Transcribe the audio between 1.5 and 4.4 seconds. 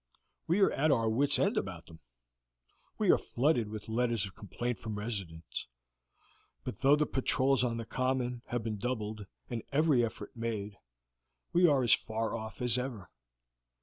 about them. We are flooded with letters of